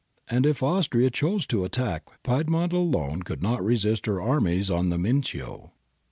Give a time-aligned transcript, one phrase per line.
[0.31, 2.05] And if Austria chose to attack.
[2.23, 5.73] Piedmont alone could not resist her armies on the Mincio.